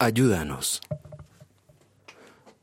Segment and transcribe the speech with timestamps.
[0.00, 0.80] Ayúdanos.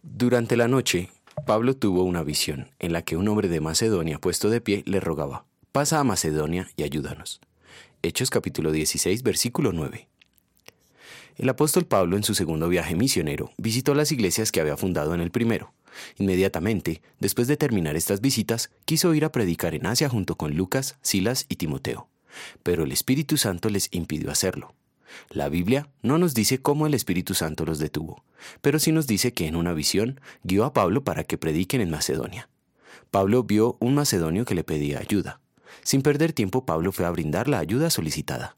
[0.04, 1.09] Durante la noche,
[1.46, 5.01] Pablo tuvo una visión en la que un hombre de Macedonia puesto de pie le
[5.01, 5.43] rogaba,
[5.74, 7.42] pasa a Macedonia y ayúdanos.
[8.04, 10.07] Hechos capítulo 16, versículo 9.
[11.36, 15.20] El apóstol Pablo en su segundo viaje misionero visitó las iglesias que había fundado en
[15.20, 15.74] el primero.
[16.18, 20.96] Inmediatamente, después de terminar estas visitas, quiso ir a predicar en Asia junto con Lucas,
[21.02, 22.08] Silas y Timoteo,
[22.64, 24.74] pero el Espíritu Santo les impidió hacerlo.
[25.30, 28.24] La Biblia no nos dice cómo el Espíritu Santo los detuvo,
[28.61, 31.89] pero sí nos dice que en una visión guió a Pablo para que prediquen en
[31.89, 32.49] Macedonia.
[33.12, 35.39] Pablo vio un macedonio que le pedía ayuda.
[35.84, 38.57] Sin perder tiempo, Pablo fue a brindar la ayuda solicitada.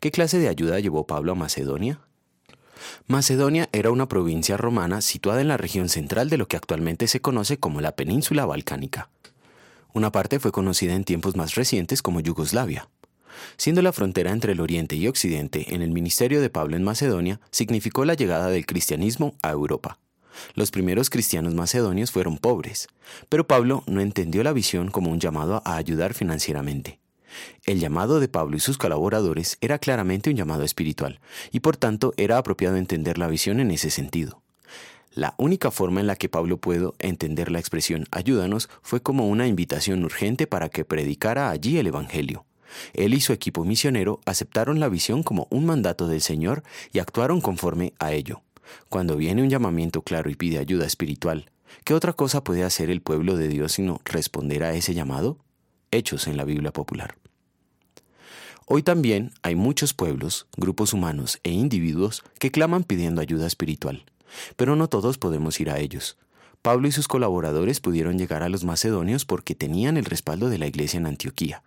[0.00, 2.00] ¿Qué clase de ayuda llevó Pablo a Macedonia?
[3.06, 7.20] Macedonia era una provincia romana situada en la región central de lo que actualmente se
[7.20, 9.10] conoce como la península balcánica.
[9.92, 12.88] Una parte fue conocida en tiempos más recientes como Yugoslavia.
[13.56, 17.40] Siendo la frontera entre el Oriente y Occidente en el ministerio de Pablo en Macedonia,
[17.50, 19.98] significó la llegada del cristianismo a Europa.
[20.54, 22.88] Los primeros cristianos macedonios fueron pobres,
[23.28, 27.00] pero Pablo no entendió la visión como un llamado a ayudar financieramente.
[27.64, 31.20] El llamado de Pablo y sus colaboradores era claramente un llamado espiritual,
[31.52, 34.42] y por tanto era apropiado entender la visión en ese sentido.
[35.12, 39.46] La única forma en la que Pablo pudo entender la expresión ayúdanos fue como una
[39.46, 42.44] invitación urgente para que predicara allí el Evangelio.
[42.92, 47.40] Él y su equipo misionero aceptaron la visión como un mandato del Señor y actuaron
[47.40, 48.42] conforme a ello.
[48.88, 51.50] Cuando viene un llamamiento claro y pide ayuda espiritual,
[51.84, 55.38] ¿qué otra cosa puede hacer el pueblo de Dios sino responder a ese llamado?
[55.90, 57.16] Hechos en la Biblia popular.
[58.66, 64.04] Hoy también hay muchos pueblos, grupos humanos e individuos que claman pidiendo ayuda espiritual,
[64.56, 66.18] pero no todos podemos ir a ellos.
[66.60, 70.66] Pablo y sus colaboradores pudieron llegar a los macedonios porque tenían el respaldo de la
[70.66, 71.62] iglesia en Antioquía.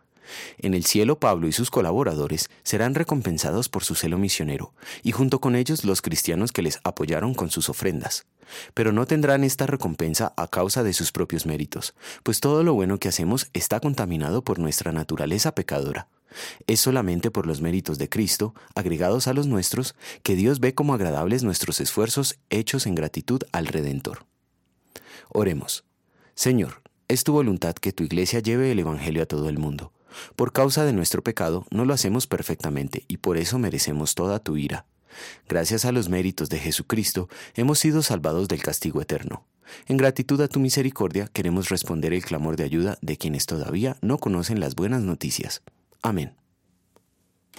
[0.57, 5.39] En el cielo Pablo y sus colaboradores serán recompensados por su celo misionero, y junto
[5.39, 8.25] con ellos los cristianos que les apoyaron con sus ofrendas.
[8.73, 11.93] Pero no tendrán esta recompensa a causa de sus propios méritos,
[12.23, 16.07] pues todo lo bueno que hacemos está contaminado por nuestra naturaleza pecadora.
[16.67, 20.93] Es solamente por los méritos de Cristo, agregados a los nuestros, que Dios ve como
[20.93, 24.25] agradables nuestros esfuerzos hechos en gratitud al Redentor.
[25.29, 25.83] Oremos.
[26.35, 29.91] Señor, es tu voluntad que tu iglesia lleve el Evangelio a todo el mundo.
[30.35, 34.57] Por causa de nuestro pecado no lo hacemos perfectamente y por eso merecemos toda tu
[34.57, 34.85] ira.
[35.47, 39.45] Gracias a los méritos de Jesucristo hemos sido salvados del castigo eterno.
[39.87, 44.17] En gratitud a tu misericordia queremos responder el clamor de ayuda de quienes todavía no
[44.17, 45.61] conocen las buenas noticias.
[46.01, 46.40] Amén.